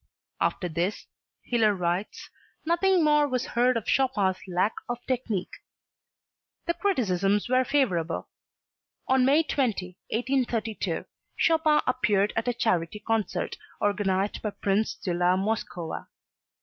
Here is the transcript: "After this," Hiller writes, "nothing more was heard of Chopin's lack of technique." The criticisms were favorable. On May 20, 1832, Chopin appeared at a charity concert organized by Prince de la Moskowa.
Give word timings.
"After 0.39 0.67
this," 0.67 1.05
Hiller 1.43 1.75
writes, 1.75 2.31
"nothing 2.65 3.03
more 3.03 3.27
was 3.27 3.45
heard 3.45 3.77
of 3.77 3.85
Chopin's 3.87 4.37
lack 4.47 4.73
of 4.89 4.97
technique." 5.05 5.57
The 6.65 6.73
criticisms 6.73 7.47
were 7.47 7.63
favorable. 7.63 8.27
On 9.07 9.25
May 9.25 9.43
20, 9.43 9.99
1832, 10.09 11.05
Chopin 11.35 11.81
appeared 11.85 12.33
at 12.35 12.47
a 12.47 12.53
charity 12.55 12.97
concert 12.99 13.57
organized 13.79 14.41
by 14.41 14.49
Prince 14.49 14.95
de 14.95 15.13
la 15.13 15.37
Moskowa. 15.37 16.07